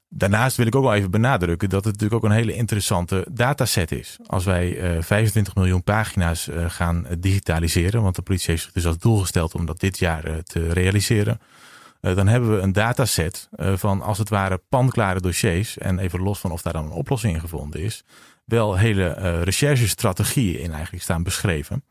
[0.10, 3.92] Daarnaast wil ik ook wel even benadrukken dat het natuurlijk ook een hele interessante dataset
[3.92, 4.18] is.
[4.26, 8.86] Als wij uh, 25 miljoen pagina's uh, gaan digitaliseren, want de politie heeft zich dus
[8.86, 11.40] als doel gesteld om dat dit jaar uh, te realiseren.
[12.00, 15.78] dan hebben we een dataset van als het ware panklare dossiers.
[15.78, 18.04] En even los van of daar dan een oplossing in gevonden is.
[18.46, 21.84] Wel hele recherchestrategieën in eigenlijk staan beschreven.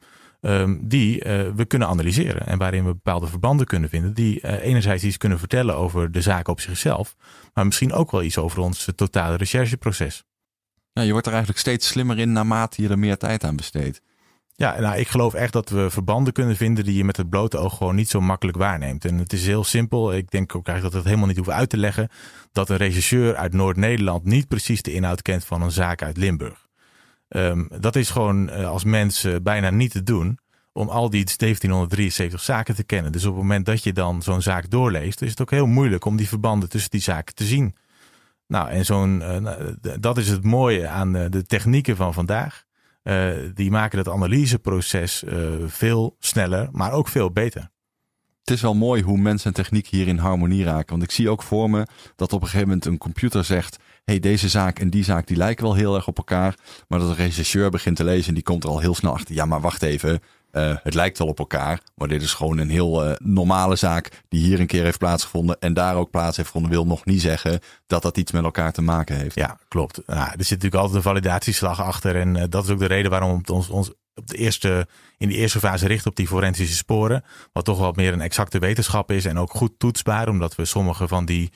[0.47, 4.65] Um, die uh, we kunnen analyseren en waarin we bepaalde verbanden kunnen vinden die uh,
[4.65, 7.17] enerzijds iets kunnen vertellen over de zaak op zichzelf,
[7.55, 10.25] maar misschien ook wel iets over ons totale rechercheproces.
[10.93, 14.01] Ja, je wordt er eigenlijk steeds slimmer in naarmate je er meer tijd aan besteedt.
[14.57, 17.59] Ja, nou, ik geloof echt dat we verbanden kunnen vinden die je met het blote
[17.59, 19.05] oog gewoon niet zo makkelijk waarneemt.
[19.05, 20.15] En het is heel simpel.
[20.15, 22.09] Ik denk ook eigenlijk dat we het helemaal niet hoeven uit te leggen
[22.53, 26.64] dat een regisseur uit Noord-Nederland niet precies de inhoud kent van een zaak uit Limburg.
[27.37, 30.39] Um, dat is gewoon uh, als mens uh, bijna niet te doen
[30.73, 33.13] om al die 1773 zaken te kennen.
[33.13, 36.05] Dus op het moment dat je dan zo'n zaak doorleest, is het ook heel moeilijk
[36.05, 37.77] om die verbanden tussen die zaken te zien.
[38.47, 39.57] Nou, en zo'n, uh,
[40.01, 42.65] dat is het mooie aan de, technieken van vandaag.
[43.55, 45.25] die maken dat analyseproces
[45.67, 47.73] veel sneller, maar ook veel beter
[48.45, 50.91] het is wel mooi hoe mens en techniek hier in harmonie raken.
[50.91, 54.21] Want ik zie ook voor me dat op een gegeven moment een computer zegt: hey,
[54.21, 56.55] deze zaak en die zaak die lijken wel heel erg op elkaar.
[56.89, 59.35] Maar dat een regisseur begint te lezen en die komt er al heel snel achter.
[59.35, 60.21] Ja, maar wacht even.
[60.53, 64.23] Uh, het lijkt wel op elkaar, maar dit is gewoon een heel uh, normale zaak
[64.29, 66.71] die hier een keer heeft plaatsgevonden en daar ook plaats heeft gevonden.
[66.71, 69.35] Wil nog niet zeggen dat dat iets met elkaar te maken heeft.
[69.35, 70.01] Ja, klopt.
[70.07, 73.11] Nou, er zit natuurlijk altijd een validatieslag achter en uh, dat is ook de reden
[73.11, 74.87] waarom het ons, ons op de eerste,
[75.19, 77.25] in die eerste fase richt op die forensische sporen.
[77.53, 80.29] Wat toch wat meer een exacte wetenschap is en ook goed toetsbaar.
[80.29, 81.53] Omdat we sommige van die,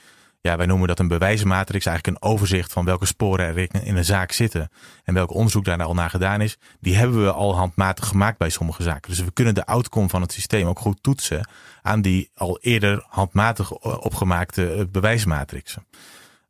[0.48, 1.87] ja, wij noemen dat een bewijsmatrix.
[1.87, 4.70] Eigenlijk een overzicht van welke sporen er in een zaak zitten.
[5.04, 6.58] En welk onderzoek daar al naar gedaan is.
[6.80, 9.11] Die hebben we al handmatig gemaakt bij sommige zaken.
[9.11, 11.48] Dus we kunnen de outcome van het systeem ook goed toetsen
[11.82, 15.87] aan die al eerder handmatig opgemaakte eh, bewijsmatrixen.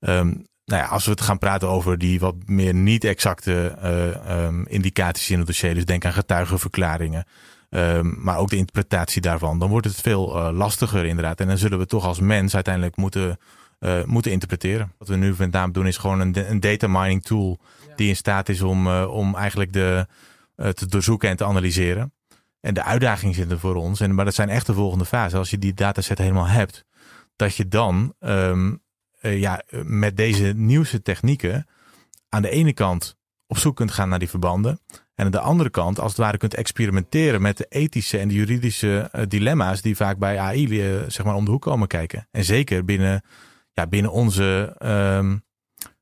[0.00, 4.44] Um, nou ja, als we het gaan praten over die wat meer niet exacte uh,
[4.44, 7.24] um, indicaties in het dossier, dus denk aan getuigenverklaringen,
[7.70, 11.40] um, maar ook de interpretatie daarvan, dan wordt het veel uh, lastiger inderdaad.
[11.40, 13.38] En dan zullen we toch als mens uiteindelijk moeten,
[13.80, 14.92] uh, moeten interpreteren.
[14.98, 17.58] Wat we nu met name doen is gewoon een, een data mining tool
[17.96, 20.06] die in staat is om, om eigenlijk de,
[20.54, 22.12] te doorzoeken en te analyseren.
[22.60, 24.00] En de uitdaging zit er voor ons.
[24.00, 25.36] En, maar dat zijn echt de volgende fase.
[25.36, 26.84] Als je die dataset helemaal hebt,
[27.36, 28.82] dat je dan um,
[29.22, 31.66] uh, ja, met deze nieuwste technieken
[32.28, 34.80] aan de ene kant op zoek kunt gaan naar die verbanden.
[35.14, 38.34] En aan de andere kant, als het ware, kunt experimenteren met de ethische en de
[38.34, 40.68] juridische dilemma's die vaak bij AI
[41.08, 42.28] zeg maar om de hoek komen kijken.
[42.30, 43.22] En zeker binnen,
[43.78, 44.76] ja, binnen onze
[45.16, 45.42] um,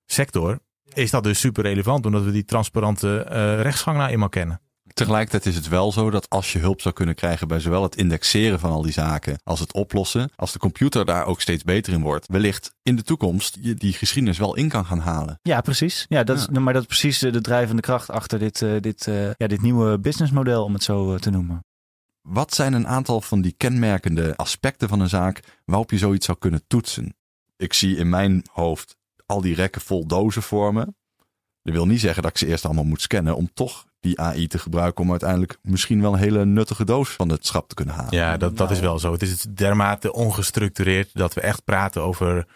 [0.04, 0.58] sector
[0.92, 3.18] is dat dus super relevant, omdat we die transparante
[3.62, 4.60] rechtsgang nou eenmaal kennen.
[4.92, 7.96] Tegelijkertijd is het wel zo dat als je hulp zou kunnen krijgen bij zowel het
[7.96, 11.92] indexeren van al die zaken als het oplossen, als de computer daar ook steeds beter
[11.92, 15.38] in wordt, wellicht in de toekomst je die geschiedenis wel in kan gaan halen.
[15.42, 16.06] Ja, precies.
[16.08, 19.30] Ja, dat Is, maar dat is precies de drijvende kracht achter dit, uh, dit, uh,
[19.36, 21.64] ja, dit nieuwe businessmodel, om het zo uh, te noemen.
[22.20, 26.38] Wat zijn een aantal van die kenmerkende aspecten van een zaak waarop je zoiets zou
[26.38, 27.14] kunnen toetsen?
[27.56, 30.96] Ik zie in mijn hoofd al die rekken vol dozen vormen.
[31.62, 34.46] Dat wil niet zeggen dat ik ze eerst allemaal moet scannen om toch die AI
[34.46, 37.94] te gebruiken om uiteindelijk misschien wel een hele nuttige doos van het schap te kunnen
[37.94, 38.14] halen.
[38.14, 39.12] Ja, dat, dat is wel zo.
[39.12, 42.46] Het is dermate ongestructureerd dat we echt praten over,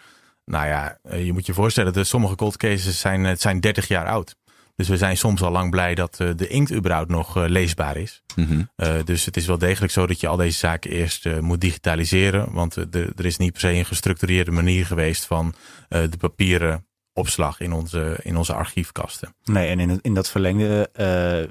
[0.45, 3.87] nou ja, eh, je moet je voorstellen, dat sommige cold cases zijn, het zijn 30
[3.87, 4.35] jaar oud.
[4.81, 7.97] Dus we zijn soms al lang blij dat eh, de inkt überhaupt nog eh, leesbaar
[7.97, 8.23] is.
[8.35, 8.63] Mhm.
[9.05, 12.53] dus het is wel degelijk zo dat je al deze zaken eerst moet digitaliseren.
[12.53, 15.53] Want er is niet per se een gestructureerde manier geweest van
[15.87, 19.35] de papieren opslag in onze, in onze archiefkasten.
[19.43, 20.89] Nee, en in, in dat verlengde,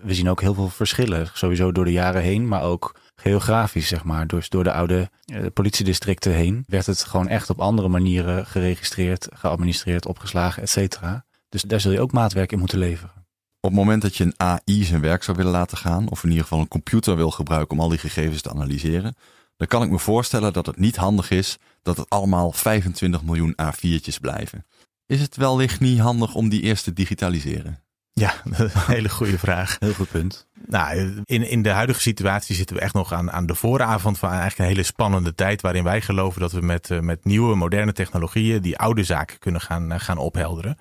[0.02, 1.28] we zien ook heel veel verschillen.
[1.32, 4.26] Sowieso door de jaren heen, maar ook geografisch, zeg maar.
[4.26, 5.10] Dus door de oude
[5.52, 11.24] politiedistricten heen werd het gewoon echt op andere manieren geregistreerd, geadministreerd, opgeslagen, et cetera.
[11.48, 13.19] Dus daar zul je ook maatwerk in moeten leveren.
[13.60, 16.28] Op het moment dat je een AI zijn werk zou willen laten gaan, of in
[16.28, 19.16] ieder geval een computer wil gebruiken om al die gegevens te analyseren,
[19.56, 23.54] dan kan ik me voorstellen dat het niet handig is dat het allemaal 25 miljoen
[23.62, 24.66] A4'tjes blijven.
[25.06, 27.82] Is het wellicht niet handig om die eerst te digitaliseren?
[28.12, 29.76] Ja, een hele goede vraag.
[29.78, 30.48] Heel goed punt.
[30.66, 34.28] Nou, in, in de huidige situatie zitten we echt nog aan, aan de vooravond van
[34.28, 35.60] eigenlijk een hele spannende tijd.
[35.60, 39.60] Waarin wij geloven dat we met, eh, met nieuwe, moderne technologieën die oude zaken kunnen
[39.60, 40.78] gaan, eh, gaan ophelderen.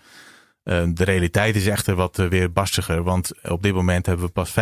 [0.69, 4.31] Uh, de realiteit is echter wat uh, weer barstiger, want op dit moment hebben we
[4.31, 4.53] pas 15%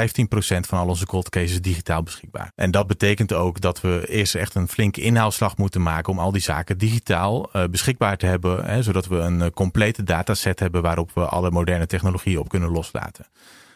[0.60, 2.52] van al onze cold cases digitaal beschikbaar.
[2.56, 6.32] En dat betekent ook dat we eerst echt een flinke inhaalslag moeten maken om al
[6.32, 11.12] die zaken digitaal uh, beschikbaar te hebben, hè, zodat we een complete dataset hebben waarop
[11.13, 13.26] we alle moderne technologieën op kunnen loslaten.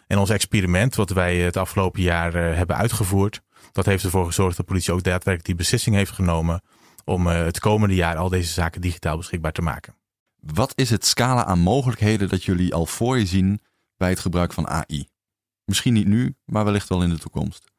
[0.08, 3.42] En ons experiment, wat wij het afgelopen jaar hebben uitgevoerd,
[3.72, 6.62] dat heeft ervoor gezorgd dat de politie ook daadwerkelijk die beslissing heeft genomen
[7.06, 10.00] om het komende jaar al deze zaken digitaal beschikbaar te maken.
[10.42, 13.62] Wat is het scala aan mogelijkheden dat jullie al voor je zien
[13.98, 15.08] bij het gebruik van AI?
[15.66, 17.72] Misschien niet nu, maar wellicht wel in de toekomst.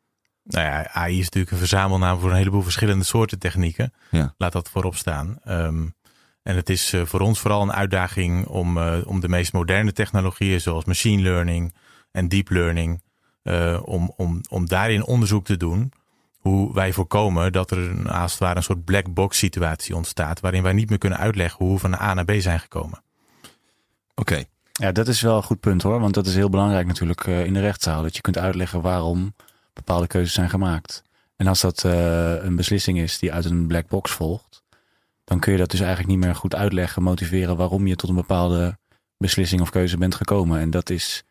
[0.42, 3.92] Nou ja, AI is natuurlijk een verzamelnaam voor een heleboel verschillende soorten technieken.
[4.10, 4.34] Ja.
[4.36, 5.38] Laat dat voorop staan.
[5.48, 5.94] Um,
[6.42, 9.92] en het is uh, voor ons vooral een uitdaging om, uh, om de meest moderne
[9.92, 11.74] technologieën, zoals machine learning
[12.10, 13.02] en deep learning,
[13.42, 15.92] uh, om, om, om daarin onderzoek te doen
[16.42, 20.40] hoe wij voorkomen dat er een, als het ware een soort black box situatie ontstaat.
[20.40, 23.02] Waarin wij niet meer kunnen uitleggen hoe we van A naar B zijn gekomen.
[24.14, 24.32] Oké.
[24.32, 24.46] Okay.
[24.72, 26.00] Ja, dat is wel een goed punt hoor.
[26.00, 28.02] Want dat is heel belangrijk natuurlijk uh, in de rechtszaal.
[28.02, 29.34] Dat je kunt uitleggen waarom
[29.72, 31.02] bepaalde keuzes zijn gemaakt.
[31.36, 34.62] En als dat uh, een beslissing is die uit een black box volgt.
[35.24, 38.14] Dan kun je dat dus eigenlijk niet meer goed uitleggen, motiveren waarom je tot een
[38.14, 38.78] bepaalde
[39.16, 40.60] beslissing of keuze bent gekomen.
[40.60, 41.24] En dat is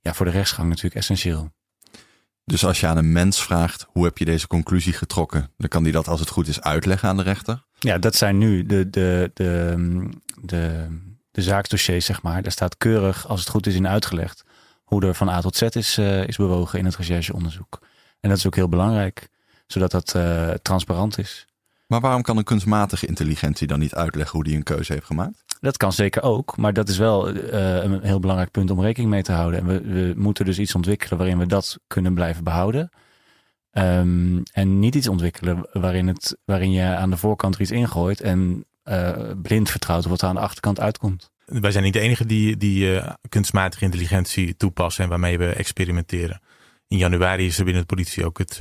[0.00, 1.52] ja, voor de rechtsgang natuurlijk essentieel.
[2.48, 5.50] Dus als je aan een mens vraagt, hoe heb je deze conclusie getrokken?
[5.56, 7.64] Dan kan die dat als het goed is uitleggen aan de rechter.
[7.78, 9.74] Ja, dat zijn nu de, de, de,
[10.40, 10.86] de,
[11.30, 12.42] de zaaksdossiers, zeg maar.
[12.42, 14.44] Daar staat keurig, als het goed is, in uitgelegd
[14.88, 17.78] hoe er van A tot Z is, uh, is bewogen in het rechercheonderzoek.
[18.20, 19.28] En dat is ook heel belangrijk,
[19.66, 21.46] zodat dat uh, transparant is.
[21.86, 25.44] Maar waarom kan een kunstmatige intelligentie dan niet uitleggen hoe die een keuze heeft gemaakt?
[25.60, 29.10] Dat kan zeker ook, maar dat is wel uh, een heel belangrijk punt om rekening
[29.10, 29.60] mee te houden.
[29.60, 32.90] En we, we moeten dus iets ontwikkelen waarin we dat kunnen blijven behouden.
[33.72, 38.20] Um, en niet iets ontwikkelen waarin, het, waarin je aan de voorkant er iets ingooit
[38.20, 41.30] en uh, blind vertrouwt op wat er aan de achterkant uitkomt.
[41.44, 46.40] Wij zijn niet de enige die, die uh, kunstmatige intelligentie toepassen en waarmee we experimenteren.
[46.88, 48.58] In januari is er binnen de politie ook het,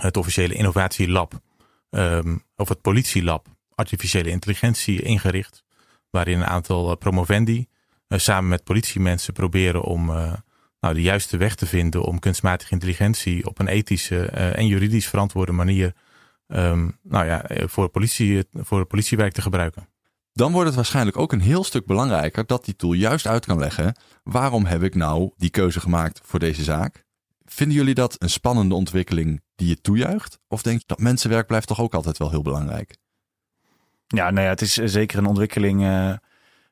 [0.00, 1.40] het officiële innovatielab,
[1.90, 5.64] um, of het politielab artificiële intelligentie ingericht
[6.10, 7.66] waarin een aantal promovendi
[8.08, 10.32] uh, samen met politiemensen proberen om uh,
[10.80, 15.52] nou, de juiste weg te vinden om kunstmatige intelligentie op een ethische en juridisch verantwoorde
[15.52, 15.94] manier
[16.46, 19.88] um, nou ja, voor, politie, voor politiewerk te gebruiken.
[20.32, 23.58] Dan wordt het waarschijnlijk ook een heel stuk belangrijker dat die tool juist uit kan
[23.58, 27.04] leggen waarom heb ik nou die keuze gemaakt voor deze zaak.
[27.44, 30.38] Vinden jullie dat een spannende ontwikkeling die je toejuicht?
[30.48, 32.96] Of denk je dat mensenwerk blijft toch ook altijd wel heel belangrijk?
[34.14, 36.12] Ja, nou ja, het is zeker een ontwikkeling uh,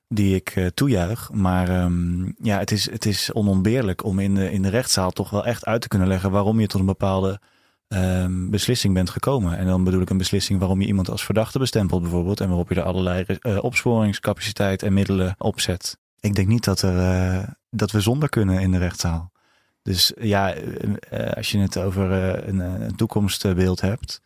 [0.08, 1.30] die ik uh, toejuich.
[1.32, 5.30] Maar um, ja, het is, het is onontbeerlijk om in de, in de rechtszaal toch
[5.30, 7.40] wel echt uit te kunnen leggen waarom je tot een bepaalde
[7.88, 9.58] um, beslissing bent gekomen.
[9.58, 12.40] En dan bedoel ik een beslissing waarom je iemand als verdachte bestempelt bijvoorbeeld.
[12.40, 15.98] En waarop je er allerlei uh, opsporingscapaciteit en middelen op zet.
[16.20, 19.32] Ik denk niet dat, er, dat we zonder kunnen in de rechtszaal.
[19.82, 20.54] Dus ja,
[21.34, 22.10] als je het over
[22.48, 24.20] een toekomstbeeld hebt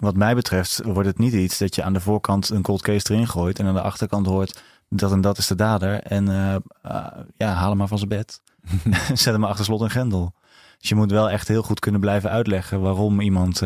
[0.00, 3.12] wat mij betreft wordt het niet iets dat je aan de voorkant een cold case
[3.12, 6.02] erin gooit en aan de achterkant hoort dat en dat is de dader.
[6.02, 6.54] En uh,
[6.86, 8.42] uh, ja, haal hem maar van zijn bed.
[9.14, 10.34] Zet hem achter slot en grendel.
[10.78, 13.62] Dus je moet wel echt heel goed kunnen blijven uitleggen waarom iemand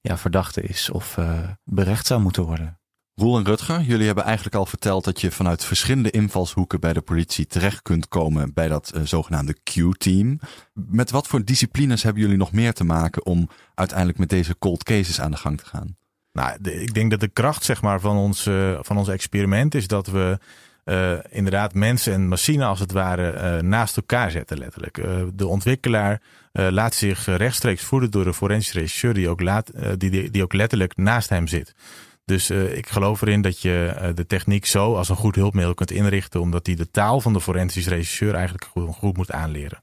[0.00, 1.18] ja, verdachte is of
[1.64, 2.78] berecht zou moeten worden.
[3.14, 7.00] Roel en Rutger, jullie hebben eigenlijk al verteld dat je vanuit verschillende invalshoeken bij de
[7.00, 10.40] politie terecht kunt komen bij dat uh, zogenaamde Q-team.
[10.72, 14.82] Met wat voor disciplines hebben jullie nog meer te maken om uiteindelijk met deze cold
[14.82, 15.96] cases aan de gang te gaan?
[16.32, 19.86] Nou, ik denk dat de kracht zeg maar, van, ons, uh, van ons experiment is
[19.86, 20.38] dat we
[20.84, 24.94] uh, inderdaad mensen en machine als het ware naast elkaar zetten letterlijk.
[25.34, 26.22] de ontwikkelaar
[26.52, 30.96] laat zich rechtstreeks voeden door de forensische regisseur die ook, laat, die, die ook letterlijk
[30.96, 31.74] naast hem zit.
[32.24, 35.74] Dus uh, ik geloof erin dat je uh, de techniek zo als een goed hulpmiddel
[35.74, 39.82] kunt inrichten, omdat die de taal van de forensisch regisseur eigenlijk goed, goed moet aanleren.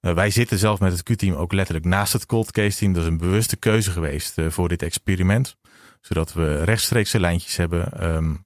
[0.00, 2.92] Uh, wij zitten zelf met het Q-team ook letterlijk naast het cold case team.
[2.92, 5.56] Dat is een bewuste keuze geweest voor dit experiment,
[6.00, 8.44] zodat we rechtstreekse lijntjes hebben um,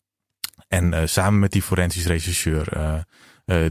[0.69, 3.05] en samen met die forensisch regisseur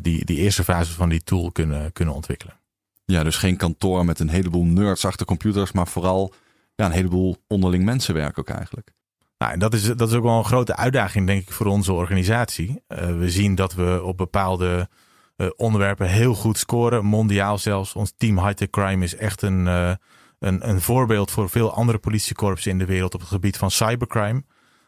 [0.02, 2.60] die, die eerste fase van die tool kunnen, kunnen ontwikkelen.
[3.06, 6.34] Ja, dus geen kantoor met een heleboel nerds achter computers, maar vooral
[6.80, 8.92] ja, een heleboel onderling mensenwerk ook eigenlijk.
[9.38, 11.94] Nou, en dat is, dat is ook wel een grote uitdaging, denk ik, voor onze
[11.94, 12.70] organisatie.
[12.70, 14.90] Uh, we zien dat we op bepaalde
[15.38, 17.94] uh, onderwerpen heel goed scoren, mondiaal zelfs.
[17.94, 19.92] Ons team High-Tech Crime is echt een, uh,
[20.40, 24.44] een, een voorbeeld voor veel andere politiekorpsen in de wereld op het gebied van cybercrime.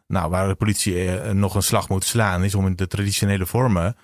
[0.08, 3.96] Nou, waar de politie nog een slag moet slaan, is om in de traditionele vormen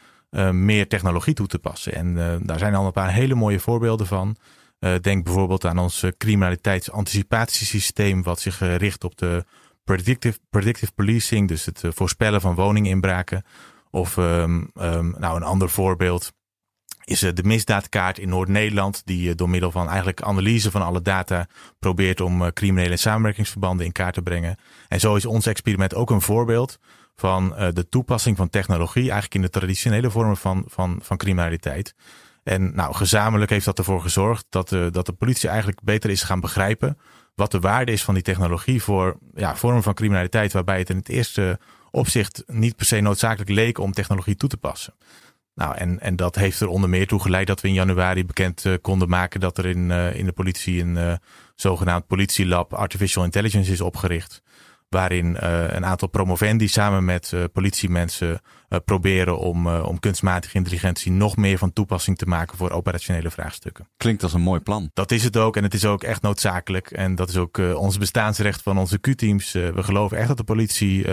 [0.52, 1.93] meer technologie toe te passen.
[1.93, 4.38] En daar zijn al een paar hele mooie voorbeelden van.
[4.80, 9.46] Uh, denk bijvoorbeeld aan ons eh, criminaliteitsanticipatiesysteem, wat zich uh, richt op de
[9.84, 13.44] predictive, predictive policing, dus het voorspellen van woninginbraken.
[13.90, 16.34] Of um, um, nou, een ander voorbeeld
[17.04, 21.48] is de misdaadkaart in Noord-Nederland, die door middel van eigenlijk analyse van alle data
[21.80, 24.58] probeert om criminele samenwerkingsverbanden in kaart te brengen.
[24.88, 26.80] En zo is ons experiment ook een voorbeeld
[27.16, 31.96] van de toepassing van technologie, eigenlijk in de traditionele vormen van, van, van criminaliteit.
[32.48, 36.24] En nou, gezamenlijk heeft dat ervoor gezorgd dat de, dat de politie eigenlijk beter is
[36.24, 36.98] gaan begrijpen
[37.36, 40.96] wat de waarde is van die technologie voor ja, vormen van criminaliteit, waarbij het in
[40.96, 41.60] het eerste
[41.92, 44.94] opzicht niet per se noodzakelijk leek om technologie toe te passen.
[45.54, 48.66] Nou, en, en dat heeft er onder meer toe geleid dat we in januari bekend
[48.66, 51.20] uh, konden maken dat er in, uh, in de politie een
[51.56, 54.42] zogenaamd politielab Artificial Intelligence is opgericht
[54.90, 58.42] waarin een aantal promovendi samen met politiemensen
[58.86, 63.88] proberen om, om kunstmatige intelligentie nog meer van toepassing te maken voor operationele vraagstukken.
[63.97, 64.89] Klinkt als een mooi plan.
[64.93, 66.91] Dat is het ook en het is ook echt noodzakelijk.
[66.91, 69.51] En dat is ook ons bestaansrecht van onze Q-teams.
[69.51, 71.06] we geloven echt dat de politie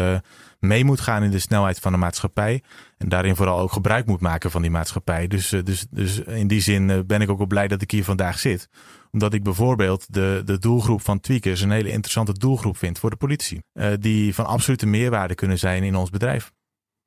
[0.59, 2.63] mee moet gaan in de snelheid van de maatschappij.
[2.99, 5.27] En daarin vooral ook gebruik moet maken van die maatschappij.
[5.27, 8.39] Dus, dus, dus in die zin ben ik ook wel blij dat ik hier vandaag
[8.39, 8.69] zit
[9.15, 13.17] omdat ik bijvoorbeeld de, de doelgroep van tweakers een hele interessante doelgroep vind voor de
[13.17, 13.63] politie.
[13.75, 16.53] Uh, die van absolute meerwaarde kunnen zijn in ons bedrijf.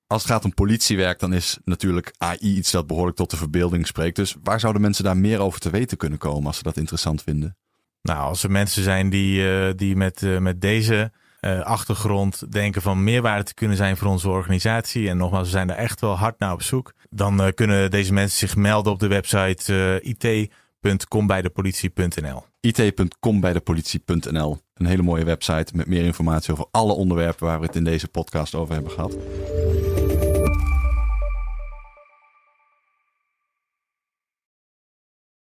[0.08, 3.88] Als het gaat om politiewerk, dan is natuurlijk AI iets dat behoorlijk tot de verbeelding
[3.88, 4.16] spreekt.
[4.16, 7.24] Dus waar zouden mensen daar meer over te weten kunnen komen als ze dat interessant
[7.24, 7.58] vinden?
[8.02, 12.82] Nou, als er mensen zijn die, uh, die met, uh, met deze uh, achtergrond denken
[12.82, 15.10] van meerwaarde te kunnen zijn voor onze organisatie.
[15.10, 16.94] En nogmaals, we zijn er echt wel hard naar op zoek.
[17.10, 20.50] Dan kunnen deze mensen zich melden op de website IT
[20.82, 22.46] it.combijdepolitie.nl.
[22.60, 24.58] it.combijdepolitie.nl.
[24.74, 28.08] Een hele mooie website met meer informatie over alle onderwerpen waar we het in deze
[28.08, 29.18] podcast over hebben gehad.